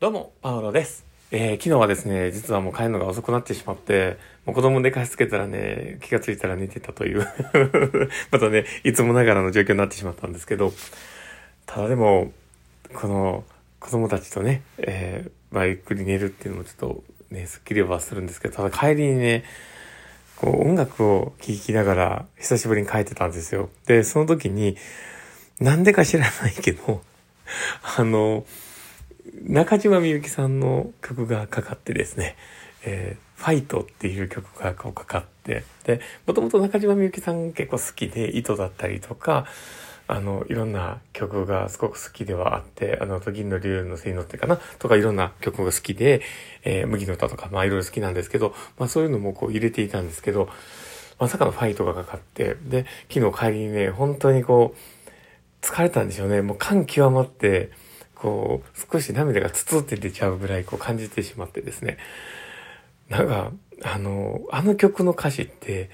[0.00, 1.04] どうも、パウロです。
[1.32, 4.16] えー昨日はですね、実はもう帰るのが遅くなってしまって、
[4.46, 7.26] もう子供寝かしつけたらね、気がついたら寝てたという、
[8.30, 10.72] またね、いつもながらの状況になってしまったんですけど、
[11.66, 12.30] ただでも、
[12.94, 13.44] この
[13.80, 19.42] 子供たちとね、えーまあゆっくり寝るっていうのもちょっとね、スッキリはするんですけど、ただ帰りにね、
[20.36, 23.68] こう音楽を聴きながら久しぶりに帰ってたんですよ。
[23.86, 24.76] で、その時に、
[25.58, 27.02] なんでか知らないけど、
[27.98, 28.46] あの、
[29.42, 32.36] 中島みゆきさんの曲がかかってですね、
[32.84, 39.46] えーファイトっていう曲がこうかかって、で、もともと中島みゆきさん結構好きで、糸だったりとか、
[40.08, 46.20] あの、いろんな曲がすごく好きではあって、あの、銀の竜の背に乗ってかなとかいろんな曲が好きで、
[46.64, 50.48] えー麦の歌とか、まあいろいろ好きなんですけど、まあそういうのもこう入れていたんですけど、
[51.20, 56.42] まさかのファイトがかかって、で、昨日帰りにね、本当にこう、疲れたんでしょうね。
[56.42, 57.70] もう感極まって、
[58.20, 61.98] こう、少し涙がつつって出ちゃうぐらいこう感じてしまってですね。
[63.08, 65.90] なんか、あの、あの曲の歌詞って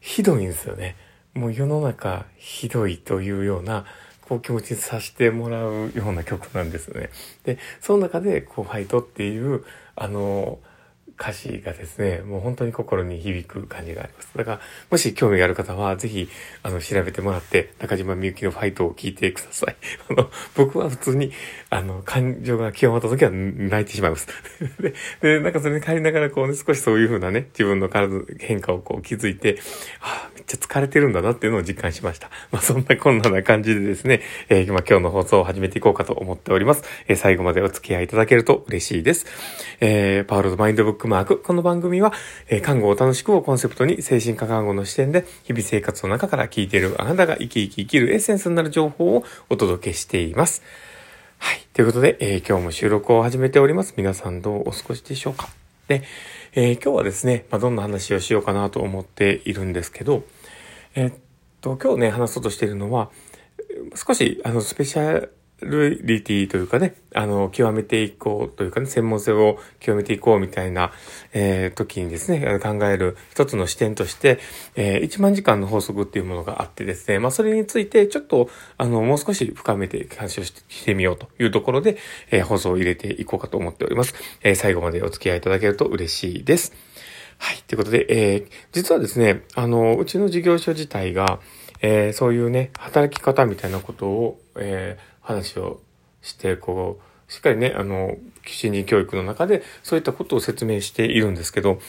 [0.00, 0.96] ひどいんですよね。
[1.34, 3.84] もう世の中ひどいというような、
[4.22, 7.10] こう気持ちにさせてもらうような曲なんですよね。
[7.44, 9.64] で、その中で、こう、ファイトっていう、
[9.94, 10.58] あの、
[11.18, 14.30] 歌詞がですね、もう本当に心に響く感じがあります。
[14.36, 16.28] だから、もし興味がある方は、ぜひ、
[16.62, 19.76] あの、調べてもらって、中島みゆきのファイトを聞いてください。
[20.10, 21.32] あの、僕は普通に、
[21.70, 24.28] あの、感情が極まった時は泣いてしまいます。
[24.80, 29.58] で、でなんかそれに帰りながら、こうね、少しそういう風なね、自分の体、変化をこう気づいて、
[30.00, 32.30] ああ、めっちゃ疲れてるんだなっていうのを実感しました。
[32.50, 36.82] まあ、そんなこんなな感じでですね、えーまあ、今日の放送を始めていこうかと思っております。
[37.08, 39.26] えー最後までお付き合いいただけると嬉しいです。
[39.80, 41.38] えーパウロとマインドブックマーク。
[41.38, 42.12] この番組は、
[42.48, 50.62] えー看護を楽しくをコンセプトに精神科看護の視点で日々生活の中から聞いているあなたが生き生き生きるエッセンスになる情報をお届けしています。
[51.38, 51.60] はい。
[51.72, 53.94] ということで、えー今日も収録を始めております。
[53.96, 55.48] 皆さんどうお過ごしでしょうか
[55.88, 56.02] で、
[56.54, 60.24] えー今日はですね、まあ、どんな話をしようかなと思っているんですけど、
[60.94, 61.14] えーっ
[61.60, 63.10] と、今日ね、話そうとしているのは、
[63.94, 65.28] 少し、あの、スペシャ
[65.60, 70.92] ルリティというかね、あの、極めていこうというかね、専門性を極めていこうみたいな、
[71.32, 74.38] えー時にですね、考える一つの視点として、
[74.74, 81.96] えー1万時間の法則っていうものがあってですね、まあ、それについてちょっと、あの、もう少し深めて話をししてみようというところで、
[82.30, 84.14] えー放送を入れていこうかと思っております。
[84.42, 86.74] えー最後までお付き合いいただけると嬉しいです。
[87.38, 87.56] はい。
[87.66, 91.40] ということで、えー実はですね、あの、うちの事業所自体が、
[91.80, 95.80] えーそういうね、働き方みたいなことを、えー話を
[96.22, 98.16] して、こう、しっかりね、あの、
[98.46, 101.80] 新人教育の中で、そういったことを説明しているんですけど、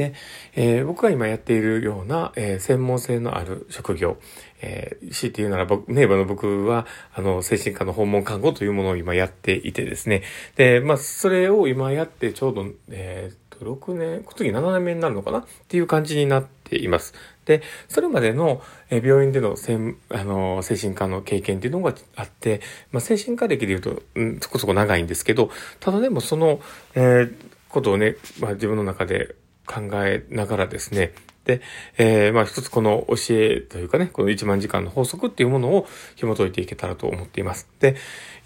[0.00, 0.14] で、
[0.54, 4.16] えー僕が今やっているような、えー専門性のある職業、
[4.62, 10.22] えー、強いて言うなら僕、ネイバーの僕は、あの、精神科の訪問看護というものを今やっていてですね。
[10.56, 15.40] で、まあ、それを今やってちょうど、えーと、6年、次7年目になるのかな？
[15.40, 17.12] っていう感じになっています。
[17.44, 26.60] で、それまでの、え病院での専、あの、精神科の経験っていうのがあって、まあ、精神科歴で言うと、うん、そこそこ長いんですけど、ただでもその、
[26.94, 29.34] えーことをね、まあ、自分の中で
[29.70, 31.12] 考えながらですね、
[31.44, 31.60] で、
[31.96, 35.86] えーまあ一つこの教えというかね、この1万時間の法則っていうものを
[36.16, 37.68] 紐解いていけたらと思っています。
[37.78, 37.94] で、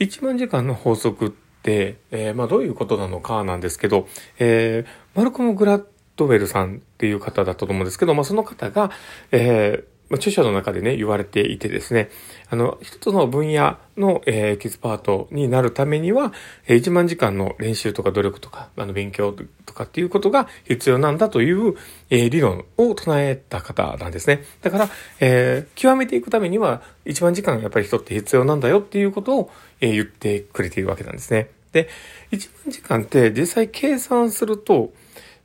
[0.00, 1.30] 1万時間の法則っ
[1.62, 4.06] て、えーまあどういうことなのかなんですけど、
[4.38, 5.84] えーマルコム・グラッ
[6.16, 8.90] ドウェルさんっていう方だったと思うんですけど、まあその方が、
[9.32, 12.10] えーま著書の中でね、言われていてですね、
[12.48, 16.32] あの、一つの分野の、えーエキスパートになるためには、
[16.66, 19.34] え1万時間の練習とか努力とか、あの、勉強
[19.66, 21.74] とかっていうことが必要なんだという、
[22.10, 24.44] え理論を唱えた方なんですね。
[24.62, 24.88] だから、
[25.20, 29.50] えー極めていくためには、1万時間やっぱり人って必要なんだよっていうことを、
[29.80, 31.48] え言ってくれているわけなんですね。
[31.72, 31.88] で、
[32.30, 34.92] 1万時間って実際計算すると、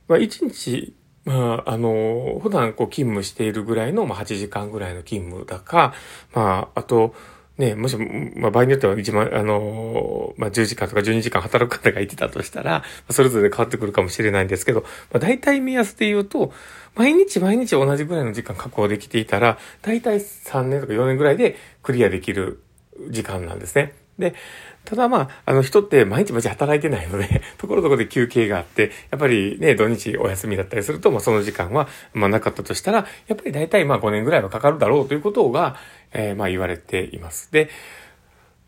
[0.06, 0.94] まあ、1日、
[1.24, 5.92] まあ、あの、普段こう勤務しているぐらいの、まあ、8時間ぐらいの勤務だか、
[6.32, 7.14] まあ、あと、
[7.58, 7.96] ね、もし、
[8.36, 14.86] まあ、場合によっては一万、あの、まあ、10時間とか12時間働く方がいてたとしたら、それぞれ変わってくるかもしれないんですけど、ま
[15.16, 16.52] あ、大体目安で言うと、
[16.94, 22.62] 毎日毎日同じぐらいの時間確保できていたら、大体3年とか4年ぐらいでクリアできる
[23.10, 23.99] 時間なんですね。
[24.20, 24.34] で、
[24.84, 35.76] ただまあ、あの人って毎日毎日働いてないので、 ところどころで休憩があって、やっぱりね、土日お休みだったりすると、まあその時間は、まあなかったとしたら、やっぱり大体まあ5年ぐらいはかかるだろうということが、
[36.12, 37.52] えーまあ言われています。
[37.52, 37.68] で、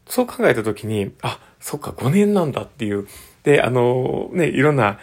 [0.07, 3.07] そう考えたときに、あ、そっか、5年なんだっていう。
[3.45, 4.99] で、あの、ね、いろんな、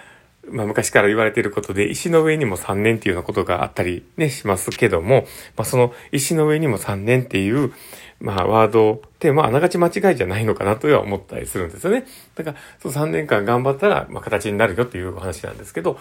[0.51, 5.25] まあ昔から言われていることで、石の上にも3年っていうようなことがあったりね、しますけども、
[5.55, 7.73] まあその石の上にも3年っていう、
[8.19, 12.05] まあ、ワードって、まあ、あながち間違いじゃないのかなとは思ったりするんですよね。
[12.35, 15.97] だから、その3年間頑張ったら、まあ、形になるよっていうお話なんですけど、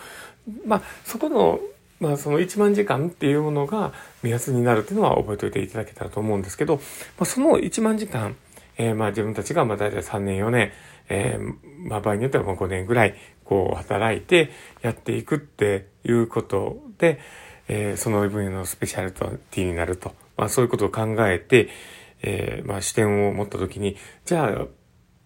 [0.66, 1.60] まあ、そこの、
[2.00, 3.92] まあ、その1万時間っていうものが
[4.22, 6.82] 目安になるっていうのは覚えておいていただけたらと思うんですけど、ま
[7.20, 8.36] あ、その1万時間、
[8.76, 10.72] えー、まあ自分たちがまあ大体3年4年、
[11.08, 14.50] えー、まあ場合によってはもう5年ぐらいこう働いて
[14.82, 17.18] やっていくっていうことで、
[17.66, 20.12] えー、その分野のスペシャルティになると。
[20.36, 21.68] まあそういうことを考えて、
[22.22, 24.66] えー、まあ視点を持ったときに、じゃあ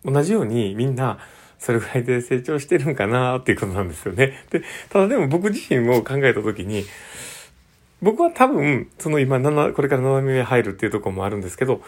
[0.04, 1.18] 同じようにみんな
[1.58, 4.44] それぐらいで成長してるんかなっていうことなんですよね。
[4.50, 6.84] で、ただでも僕自身も考えたときに、
[8.02, 11.80] 僕は多分、その今7、これから7年目入るっていうとこもあるんですけど、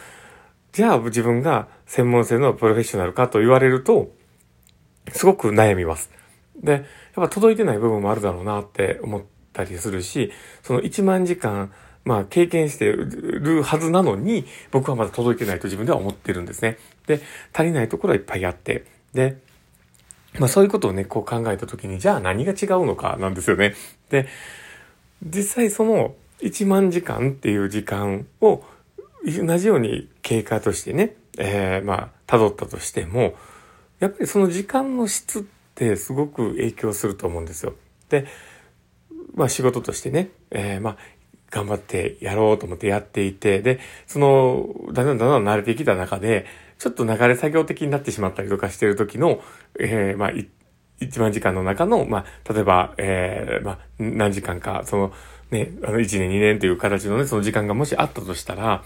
[0.71, 4.13] じゃあ自分が専門性のプロフェッショナルかと言われると、
[5.11, 6.09] すごく悩みます。
[6.55, 6.83] で、やっ
[7.15, 10.31] ぱ届いてない部分もあるだろうなって思ったりするし、
[10.63, 11.73] その1万時間、
[12.05, 16.77] まあ経験してるはずなのに、僕はまだ届いてないと自分では思ってるんですね。
[17.07, 17.19] で、
[17.51, 19.37] 足りないところはいっぱいあって、で、
[20.39, 23.73] まあそういうことをね、こう考えたときに、じゃあ何が違うのかなんですよね。
[24.09, 24.27] で、
[25.23, 28.63] 実際その1万時間っていう時間を
[29.25, 33.35] 同じように経過としてね、えー、まあ、辿ったとしても、
[33.99, 35.43] やっぱりその時間の質っ
[35.73, 37.73] てすごく影響すると思うんですよ。
[38.09, 38.27] で、
[39.33, 40.97] まあ仕事としてね、えー、まあ、
[41.55, 46.45] 頑張ってやろうと思ってやっていて、で、その、だんだんだんだん慣れてきた中で、
[46.77, 49.41] ちょっと流れ作業的になってしまったりとかしてる時の、
[49.79, 50.31] えー、まあ、
[50.99, 55.13] 1万時間の中の、まあ、例えば、えー、まあ、何時間か、その、
[55.49, 58.83] ね、あの、1年、2年という形のね、その時間がもしあったとしたら、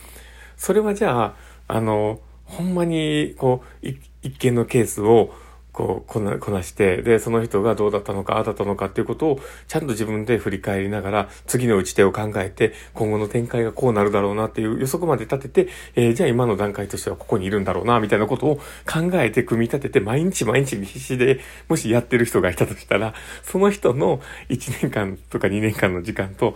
[0.55, 1.35] それはじゃあ、
[1.67, 3.87] あの、ほんまに、こう、
[4.21, 5.33] 一件のケースを、
[5.71, 23.13] こう、こな、こなして、で、その人がどうだったのか、ああだったのかっていうことを、ちゃんと自分で振り返りながら、次の打ち手を考えて、今後の展開がこうなるだろうなっていう予測まで立てて、えー、じゃあ今の段階としてはここにいるんだろうな、みたいなことを考えて組み立てて、毎日毎日必死で、もしやってる人がいたとしたら、
[23.43, 26.55] その人の1年間とか2年間の時間と、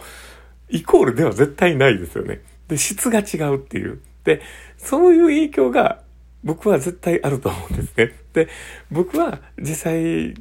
[0.69, 2.41] イコールでは絶対ないですよね。
[2.67, 3.99] で、質が違うっていう。
[4.23, 4.41] で、
[4.77, 5.99] そういう影響が
[6.43, 8.13] 僕は絶対あると思うんですね。
[8.33, 8.47] で、
[8.91, 10.33] 僕は実際、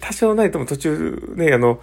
[0.00, 1.80] 多少ないとも途中ね、あの、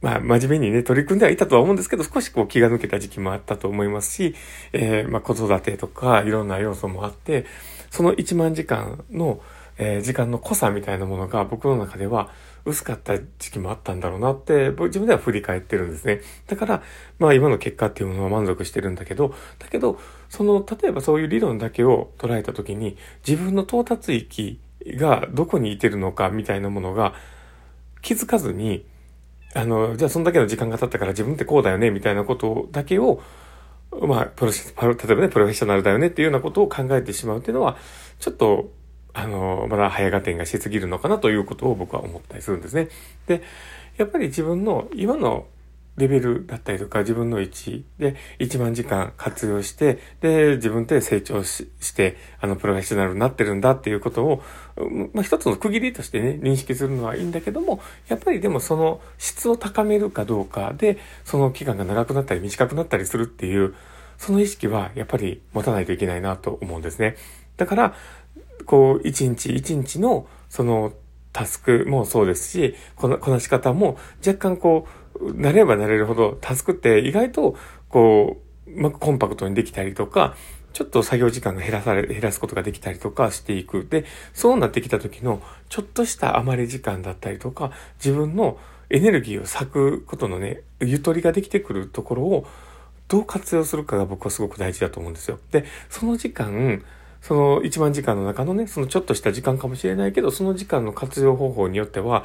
[0.00, 4.34] まあ、真面目にね、取り組んではいたとは思うんですけど、少しこう気が抜けた時期もあったと思いますし、
[4.72, 7.44] えー、まあ、子育てとかいろんな要素もあって、
[7.90, 9.40] その1万時間の、
[9.76, 12.30] えー、時間の濃さみたいなものが僕の中では、
[12.64, 16.20] 薄かった時期もあったんだろうなって、自分では振り返ってるんですね。
[16.46, 16.82] だから、
[17.18, 19.98] まあ今の結果っていうものは満足してるんだけど、だけど、
[20.28, 22.96] その、例えばそういう理論だけを捉えたときに、
[23.26, 27.14] 自分の到達域がどこにいてるのかみたいなものが
[28.02, 28.86] 気づかずに、
[29.54, 33.20] あの、じゃあそんだけの時間が経ったから自分ってこうだよね、みたいなことだけを、
[33.90, 37.76] まあ、プロ例えばね、プロフェッショナルだよねっていうようなことを考えてしまうっていうのは、
[38.20, 38.70] ちょっと
[39.14, 42.88] あの、まだ早合点がしすぎるのかなということを僕は思ったりするんですね。
[43.26, 43.42] で、
[43.96, 45.46] やっぱり自分の今の
[45.96, 54.42] レベルだったりとか自分の位置で1万時間活用して、で、自分で成長しして、あの、プロフェッショナルになってるんだっていうことを、
[55.12, 63.74] まあ、一つの区切りとしてね、認識するのはいいんだけども、やっぱりでもその質を高めるかどうかで、その期間が長くなったり短くなったりするっていう、
[64.16, 67.16] その意識はやっぱり持たないといけないなと思うんですね。
[67.56, 67.94] だから、
[68.70, 70.92] こう、一日一日の、その、
[71.32, 74.86] タスクもそうですし、こな、こなし方も若干こ
[75.16, 77.56] う、慣れば慣れるほど、タスクって意外と、
[77.88, 80.36] こう、まくコンパクトにできたりとか、
[80.72, 83.88] ちょっと作業時間が減らされ、減らすことができたりとかしていく。
[83.90, 88.56] で、そうなってきた時の、ちょっとした余り時間だったりとか、自分の
[88.88, 92.46] エネルギーを割くことのね、ゆとりができてくるところを、
[93.08, 95.40] どう活用するかが僕はすごく大事だと思うんですよ。
[95.50, 96.84] で、その時間、
[97.20, 102.24] その1万時間の中のね、そのちょっとした時間かもしれないけど、その時間の活用方法によっては、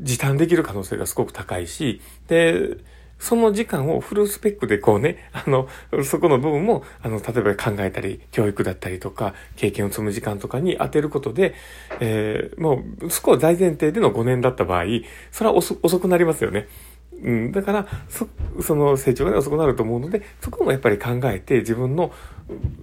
[0.00, 2.78] 時短できる可能性がすごく高いし、で、
[3.18, 5.68] その時間をフルスペックでこうね、あの、
[6.04, 11.54] そこの部分も、あの、例えば考えたり、教育だったりとか、経験を積む時間とかに当てることで、
[12.00, 14.84] えー、もう、そこは大前提での5年だった場合、
[15.32, 16.68] それは遅くなりますよね。
[17.22, 18.28] うん、だから、そ、
[18.60, 22.12] その成長が、遅くなると思うので、そこもやっぱり考えて自分の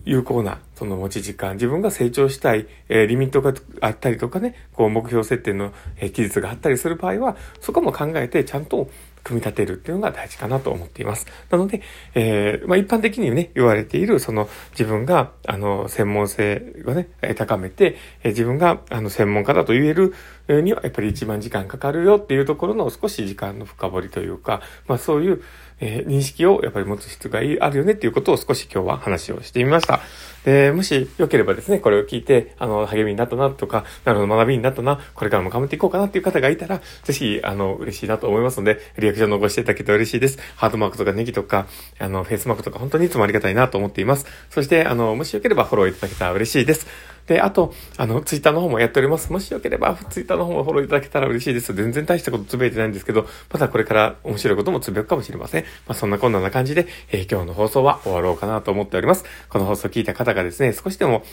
[0.05, 8.89] 有効なその持ち時間、自分が成長したい、えー、リミットがあったりとかね、こう目標設定の、えー、期日があったりする場合は、そこも考えてちゃんと
[9.23, 11.25] 組み立てるっていうのが大事かなと思っています。
[11.49, 11.81] なので、
[12.13, 20.13] えー、まあ、一般的にね、言われている、その自分が、あの、専門性をね、高めて、えー、自分が、あの、専門家だと言える
[20.47, 25.41] には、やっぱり一番時間かかるよっていうところの少し時間の深掘りというか、まあ、そういう、
[25.79, 30.01] え、認識をやっぱり持つ必要があるよねっていうことを少し今日は話をしてみました。
[30.45, 40.39] で、もしよければですね、これを聞いて、あの、励みになったなとか、なるほど学びになったな、これからも頑張っていこうかなっていう方がいたら、ぜひ、あの、嬉しいなと思いますので、リアクション残していただけて嬉しいです。
[40.55, 41.67] ハートマークとかネギとか、
[41.99, 44.25] あの、フェイスマークとか本当にいつもありがたいなと思っています。
[44.49, 47.12] そして、あの、もしよければフォローいただけたら嬉しいです。
[47.27, 49.31] で、あと、あの、ツイッターの方もやっております。
[49.31, 51.73] もしよければ、ツイッターの方もフォローいただけたら嬉しいです。
[51.73, 55.63] 全然大したことつぶやいてないんですけど、またこれから面白いこともつぶやくかもしれません。
[55.63, 59.23] まあ、そんなこんな感じで、えー、今日の放送は終わろうかなと思っております。
[59.49, 61.23] この放送を聞いた方がですね、少しでも、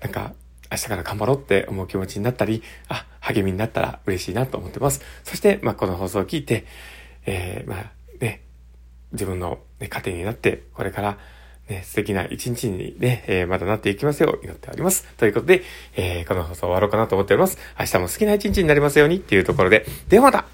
[0.00, 0.32] なんか、
[0.70, 5.02] 明日から頑張ろうって思う気持ちになったり、あ、励みになったら嬉しいなと思ってます。
[5.22, 6.64] そして、まあ、この放送を聞いて、
[7.26, 8.42] えー、まあ、ね、
[9.12, 11.18] 自分の、ね、糧になって、これから、
[11.68, 15.04] ね、素敵な一日にね、えー、まだなっていきますよう祈っております。
[15.16, 15.62] ということで、
[15.96, 17.58] えー、この放送終わろうかなと思っております。
[17.78, 20.46] 明日も好きな一日になりますようにっていうところで、ではまた